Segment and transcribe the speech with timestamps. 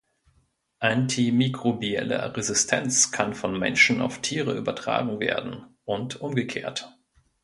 [0.79, 6.97] Antimikrobielle Resistenz kann von Menschen auf Tiere übertragen werden, und umgekehrt.